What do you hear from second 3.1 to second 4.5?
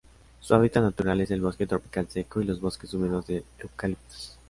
de eucaliptos.